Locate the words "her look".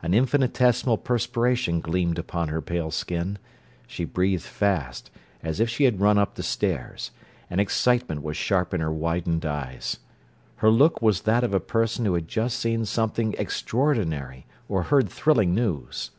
10.58-11.02